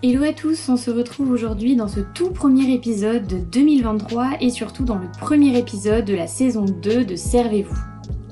Hello 0.00 0.22
à 0.22 0.32
tous, 0.32 0.68
on 0.68 0.76
se 0.76 0.92
retrouve 0.92 1.32
aujourd'hui 1.32 1.74
dans 1.74 1.88
ce 1.88 1.98
tout 1.98 2.30
premier 2.30 2.72
épisode 2.72 3.26
de 3.26 3.38
2023 3.38 4.36
et 4.40 4.48
surtout 4.48 4.84
dans 4.84 4.96
le 4.96 5.08
premier 5.18 5.58
épisode 5.58 6.04
de 6.04 6.14
la 6.14 6.28
saison 6.28 6.66
2 6.66 7.04
de 7.04 7.16
Servez-vous. 7.16 7.76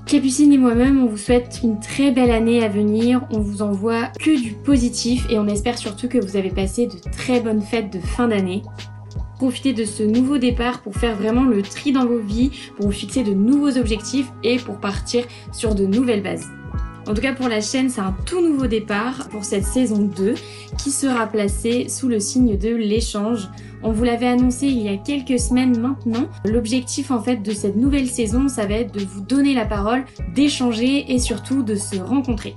Capucine 0.06 0.52
et 0.52 0.58
moi-même, 0.58 1.02
on 1.02 1.06
vous 1.06 1.16
souhaite 1.16 1.58
une 1.64 1.80
très 1.80 2.12
belle 2.12 2.30
année 2.30 2.62
à 2.62 2.68
venir, 2.68 3.26
on 3.32 3.40
vous 3.40 3.62
envoie 3.62 4.06
que 4.20 4.40
du 4.40 4.52
positif 4.52 5.26
et 5.28 5.40
on 5.40 5.48
espère 5.48 5.76
surtout 5.76 6.06
que 6.06 6.24
vous 6.24 6.36
avez 6.36 6.50
passé 6.50 6.86
de 6.86 7.10
très 7.10 7.40
bonnes 7.40 7.62
fêtes 7.62 7.92
de 7.92 7.98
fin 7.98 8.28
d'année. 8.28 8.62
Profitez 9.34 9.72
de 9.72 9.84
ce 9.84 10.04
nouveau 10.04 10.38
départ 10.38 10.82
pour 10.82 10.94
faire 10.94 11.16
vraiment 11.16 11.46
le 11.46 11.62
tri 11.62 11.90
dans 11.90 12.06
vos 12.06 12.20
vies, 12.20 12.52
pour 12.76 12.86
vous 12.86 12.92
fixer 12.92 13.24
de 13.24 13.34
nouveaux 13.34 13.76
objectifs 13.76 14.30
et 14.44 14.58
pour 14.58 14.78
partir 14.78 15.24
sur 15.52 15.74
de 15.74 15.84
nouvelles 15.84 16.22
bases. 16.22 16.46
En 17.08 17.14
tout 17.14 17.20
cas 17.20 17.34
pour 17.34 17.48
la 17.48 17.60
chaîne, 17.60 17.88
c'est 17.88 18.00
un 18.00 18.16
tout 18.26 18.40
nouveau 18.40 18.66
départ 18.66 19.28
pour 19.30 19.44
cette 19.44 19.64
saison 19.64 20.10
2 20.16 20.34
qui 20.76 20.90
sera 20.90 21.28
placée 21.28 21.88
sous 21.88 22.08
le 22.08 22.18
signe 22.18 22.58
de 22.58 22.74
l'échange. 22.74 23.48
On 23.84 23.92
vous 23.92 24.02
l'avait 24.02 24.26
annoncé 24.26 24.66
il 24.66 24.82
y 24.82 24.88
a 24.88 24.96
quelques 24.96 25.38
semaines 25.38 25.78
maintenant. 25.78 26.28
L'objectif 26.44 27.12
en 27.12 27.22
fait 27.22 27.36
de 27.36 27.52
cette 27.52 27.76
nouvelle 27.76 28.08
saison, 28.08 28.48
ça 28.48 28.66
va 28.66 28.74
être 28.74 28.92
de 28.92 29.04
vous 29.04 29.20
donner 29.20 29.54
la 29.54 29.66
parole, 29.66 30.04
d'échanger 30.34 31.12
et 31.12 31.20
surtout 31.20 31.62
de 31.62 31.76
se 31.76 31.96
rencontrer. 31.96 32.56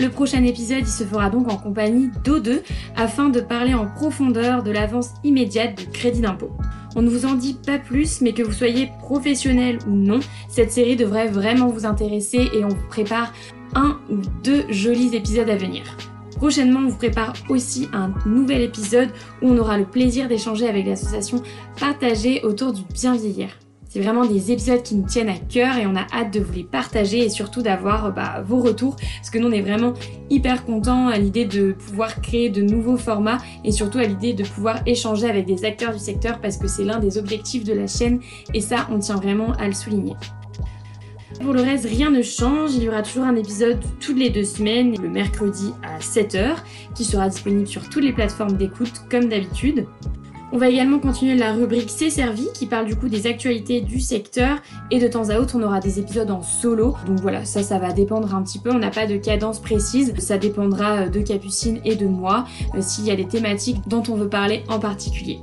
Le 0.00 0.08
prochain 0.08 0.42
épisode, 0.42 0.80
il 0.80 0.86
se 0.86 1.04
fera 1.04 1.30
donc 1.30 1.50
en 1.52 1.56
compagnie 1.56 2.10
d'O2 2.24 2.62
afin 2.96 3.28
de 3.28 3.40
parler 3.40 3.74
en 3.74 3.86
profondeur 3.86 4.64
de 4.64 4.72
l'avance 4.72 5.10
immédiate 5.22 5.78
de 5.78 5.92
crédit 5.92 6.20
d'impôt. 6.20 6.50
On 6.96 7.02
ne 7.02 7.10
vous 7.10 7.26
en 7.26 7.34
dit 7.34 7.54
pas 7.54 7.78
plus, 7.78 8.22
mais 8.22 8.32
que 8.32 8.42
vous 8.42 8.52
soyez 8.52 8.90
professionnel 9.00 9.78
ou 9.86 9.90
non, 9.90 10.20
cette 10.48 10.72
série 10.72 10.96
devrait 10.96 11.28
vraiment 11.28 11.68
vous 11.68 11.86
intéresser 11.86 12.48
et 12.54 12.64
on 12.64 12.68
vous 12.68 12.88
prépare 12.88 13.32
un 13.74 13.98
ou 14.10 14.16
deux 14.42 14.64
jolis 14.70 15.14
épisodes 15.14 15.48
à 15.48 15.56
venir. 15.56 15.84
Prochainement, 16.36 16.80
on 16.80 16.88
vous 16.88 16.96
prépare 16.96 17.32
aussi 17.48 17.88
un 17.92 18.12
nouvel 18.24 18.62
épisode 18.62 19.08
où 19.42 19.48
on 19.48 19.58
aura 19.58 19.76
le 19.76 19.84
plaisir 19.84 20.28
d'échanger 20.28 20.68
avec 20.68 20.86
l'association 20.86 21.42
Partagée 21.80 22.44
autour 22.44 22.72
du 22.72 22.82
bien 22.94 23.16
vieillir. 23.16 23.48
C'est 23.88 24.00
vraiment 24.00 24.26
des 24.26 24.52
épisodes 24.52 24.82
qui 24.82 24.94
nous 24.94 25.06
tiennent 25.06 25.30
à 25.30 25.38
cœur 25.38 25.76
et 25.78 25.86
on 25.86 25.96
a 25.96 26.06
hâte 26.12 26.32
de 26.32 26.40
vous 26.40 26.52
les 26.52 26.62
partager 26.62 27.24
et 27.24 27.30
surtout 27.30 27.62
d'avoir 27.62 28.12
bah, 28.12 28.42
vos 28.46 28.60
retours 28.60 28.96
parce 28.96 29.30
que 29.30 29.38
nous 29.38 29.48
on 29.48 29.52
est 29.52 29.62
vraiment 29.62 29.94
hyper 30.28 30.66
contents 30.66 31.08
à 31.08 31.16
l'idée 31.16 31.46
de 31.46 31.72
pouvoir 31.72 32.20
créer 32.20 32.50
de 32.50 32.60
nouveaux 32.60 32.98
formats 32.98 33.38
et 33.64 33.72
surtout 33.72 33.98
à 33.98 34.04
l'idée 34.04 34.34
de 34.34 34.44
pouvoir 34.44 34.80
échanger 34.84 35.28
avec 35.28 35.46
des 35.46 35.64
acteurs 35.64 35.94
du 35.94 35.98
secteur 35.98 36.38
parce 36.40 36.58
que 36.58 36.68
c'est 36.68 36.84
l'un 36.84 36.98
des 36.98 37.16
objectifs 37.16 37.64
de 37.64 37.72
la 37.72 37.86
chaîne 37.86 38.20
et 38.52 38.60
ça 38.60 38.86
on 38.92 38.98
tient 38.98 39.16
vraiment 39.16 39.52
à 39.54 39.66
le 39.66 39.72
souligner. 39.74 40.12
Pour 41.40 41.52
le 41.52 41.60
reste, 41.60 41.86
rien 41.86 42.10
ne 42.10 42.22
change. 42.22 42.74
Il 42.74 42.82
y 42.82 42.88
aura 42.88 43.02
toujours 43.02 43.24
un 43.24 43.36
épisode 43.36 43.78
toutes 44.00 44.18
les 44.18 44.30
deux 44.30 44.44
semaines, 44.44 44.96
le 45.00 45.08
mercredi 45.08 45.72
à 45.82 45.98
7h, 45.98 46.56
qui 46.94 47.04
sera 47.04 47.28
disponible 47.28 47.66
sur 47.66 47.88
toutes 47.88 48.04
les 48.04 48.12
plateformes 48.12 48.56
d'écoute 48.56 49.02
comme 49.10 49.28
d'habitude. 49.28 49.86
On 50.50 50.56
va 50.56 50.70
également 50.70 50.98
continuer 50.98 51.34
la 51.34 51.52
rubrique 51.52 51.90
C'est 51.90 52.08
servi 52.08 52.48
qui 52.54 52.64
parle 52.64 52.86
du 52.86 52.96
coup 52.96 53.08
des 53.08 53.26
actualités 53.26 53.82
du 53.82 54.00
secteur 54.00 54.56
et 54.90 54.98
de 54.98 55.06
temps 55.06 55.28
à 55.28 55.38
autre 55.38 55.56
on 55.58 55.62
aura 55.62 55.78
des 55.78 55.98
épisodes 55.98 56.30
en 56.30 56.42
solo. 56.42 56.96
Donc 57.06 57.20
voilà, 57.20 57.44
ça 57.44 57.62
ça 57.62 57.78
va 57.78 57.92
dépendre 57.92 58.34
un 58.34 58.42
petit 58.42 58.58
peu, 58.58 58.70
on 58.70 58.78
n'a 58.78 58.90
pas 58.90 59.06
de 59.06 59.18
cadence 59.18 59.60
précise, 59.60 60.14
ça 60.18 60.38
dépendra 60.38 61.08
de 61.08 61.20
Capucine 61.20 61.80
et 61.84 61.96
de 61.96 62.06
moi 62.06 62.46
euh, 62.74 62.78
s'il 62.80 63.04
y 63.04 63.10
a 63.10 63.16
des 63.16 63.28
thématiques 63.28 63.86
dont 63.88 64.02
on 64.08 64.14
veut 64.14 64.30
parler 64.30 64.62
en 64.68 64.78
particulier. 64.78 65.38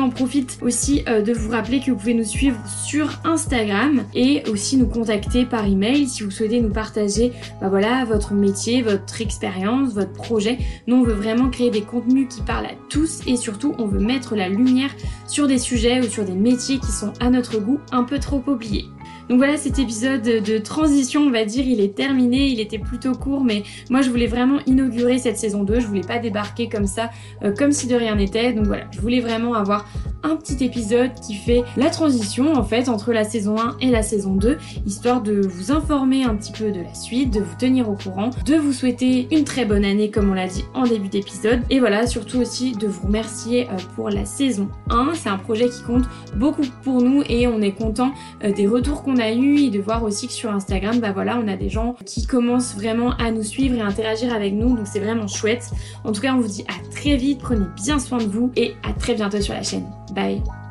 On 0.00 0.10
profite 0.10 0.58
aussi 0.60 1.04
euh, 1.08 1.22
de 1.22 1.32
vous 1.32 1.50
rappeler 1.50 1.80
que 1.80 1.90
vous 1.90 1.96
pouvez 1.96 2.14
nous 2.14 2.24
suivre 2.24 2.58
sur 2.66 3.10
Instagram 3.24 4.02
et 4.14 4.42
aussi 4.50 4.76
nous 4.76 4.86
contacter 4.86 5.44
par 5.44 5.66
email 5.66 6.08
si 6.08 6.24
vous 6.24 6.30
souhaitez 6.30 6.60
nous 6.60 6.72
partager 6.72 7.32
bah 7.60 7.68
voilà, 7.68 8.04
votre 8.04 8.34
métier, 8.34 8.82
votre 8.82 9.20
expérience, 9.20 9.94
votre 9.94 10.12
projet. 10.12 10.58
Nous, 10.86 10.96
on 10.96 11.04
veut 11.04 11.14
vraiment 11.14 11.48
créer 11.48 11.70
des 11.70 11.82
contenus 11.82 12.26
qui 12.28 12.42
parlent 12.42 12.66
à 12.66 12.74
tous 12.88 13.20
et 13.26 13.36
surtout, 13.36 13.74
on 13.78 13.86
veut 13.86 14.00
mettre 14.00 14.34
la 14.34 14.48
lumière 14.48 14.90
sur 15.28 15.46
des 15.46 15.58
sujets 15.58 16.00
ou 16.00 16.10
sur 16.10 16.24
des 16.24 16.34
métiers 16.34 16.78
qui 16.78 16.90
sont 16.90 17.12
à 17.20 17.30
notre 17.30 17.58
goût 17.58 17.78
un 17.92 18.02
peu 18.02 18.18
trop 18.18 18.42
oubliés. 18.46 18.86
Donc 19.28 19.38
voilà, 19.38 19.56
cet 19.56 19.78
épisode 19.78 20.22
de 20.22 20.58
transition, 20.58 21.22
on 21.22 21.30
va 21.30 21.44
dire, 21.44 21.66
il 21.66 21.80
est 21.80 21.94
terminé, 21.94 22.48
il 22.48 22.60
était 22.60 22.78
plutôt 22.78 23.12
court, 23.12 23.42
mais 23.42 23.62
moi 23.90 24.02
je 24.02 24.10
voulais 24.10 24.26
vraiment 24.26 24.58
inaugurer 24.66 25.18
cette 25.18 25.38
saison 25.38 25.64
2, 25.64 25.80
je 25.80 25.86
voulais 25.86 26.02
pas 26.02 26.18
débarquer 26.18 26.68
comme 26.68 26.86
ça, 26.86 27.10
euh, 27.42 27.54
comme 27.54 27.72
si 27.72 27.86
de 27.86 27.94
rien 27.94 28.16
n'était. 28.16 28.52
Donc 28.52 28.66
voilà, 28.66 28.84
je 28.90 29.00
voulais 29.00 29.20
vraiment 29.20 29.54
avoir 29.54 29.86
un 30.24 30.36
petit 30.36 30.64
épisode 30.64 31.12
qui 31.14 31.34
fait 31.34 31.62
la 31.76 31.90
transition 31.90 32.54
en 32.54 32.64
fait 32.64 32.88
entre 32.88 33.12
la 33.12 33.24
saison 33.24 33.58
1 33.58 33.76
et 33.80 33.90
la 33.90 34.02
saison 34.02 34.34
2, 34.34 34.58
histoire 34.86 35.22
de 35.22 35.40
vous 35.40 35.70
informer 35.70 36.24
un 36.24 36.34
petit 36.34 36.52
peu 36.52 36.72
de 36.72 36.80
la 36.80 36.94
suite, 36.94 37.32
de 37.32 37.40
vous 37.40 37.54
tenir 37.58 37.88
au 37.88 37.94
courant, 37.94 38.30
de 38.44 38.56
vous 38.56 38.72
souhaiter 38.72 39.28
une 39.30 39.44
très 39.44 39.66
bonne 39.66 39.84
année 39.84 40.10
comme 40.10 40.30
on 40.30 40.34
l'a 40.34 40.48
dit 40.48 40.64
en 40.74 40.84
début 40.84 41.08
d'épisode, 41.08 41.60
et 41.70 41.78
voilà, 41.78 42.06
surtout 42.06 42.38
aussi 42.38 42.72
de 42.72 42.88
vous 42.88 43.06
remercier 43.06 43.68
euh, 43.68 43.76
pour 43.94 44.08
la 44.08 44.24
saison 44.24 44.68
1. 44.90 45.12
C'est 45.14 45.28
un 45.28 45.36
projet 45.36 45.68
qui 45.68 45.82
compte 45.82 46.04
beaucoup 46.34 46.64
pour 46.82 47.02
nous 47.02 47.22
et 47.28 47.46
on 47.46 47.60
est 47.60 47.72
content 47.72 48.12
euh, 48.42 48.52
des 48.52 48.66
retours 48.66 49.02
qu'on 49.02 49.18
a 49.18 49.30
eu 49.30 49.58
et 49.58 49.70
de 49.70 49.80
voir 49.80 50.02
aussi 50.02 50.26
que 50.26 50.32
sur 50.32 50.50
Instagram, 50.50 51.00
bah 51.00 51.12
voilà, 51.12 51.38
on 51.38 51.48
a 51.48 51.56
des 51.56 51.68
gens 51.68 51.96
qui 52.06 52.26
commencent 52.26 52.74
vraiment 52.74 53.10
à 53.18 53.30
nous 53.30 53.42
suivre 53.42 53.76
et 53.76 53.82
interagir 53.82 54.32
avec 54.32 54.54
nous, 54.54 54.74
donc 54.74 54.86
c'est 54.86 55.00
vraiment 55.00 55.26
chouette. 55.26 55.70
En 56.04 56.12
tout 56.12 56.22
cas, 56.22 56.34
on 56.34 56.40
vous 56.40 56.48
dit 56.48 56.64
à 56.68 56.90
très 56.90 57.16
vite, 57.16 57.40
prenez 57.40 57.66
bien 57.76 57.98
soin 57.98 58.18
de 58.18 58.24
vous 58.24 58.50
et 58.56 58.74
à 58.88 58.92
très 58.92 59.14
bientôt 59.14 59.40
sur 59.40 59.52
la 59.52 59.62
chaîne. 59.62 59.84
Bye 60.14 60.63